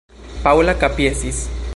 Paŭla 0.45 0.75
kapjesis. 0.85 1.47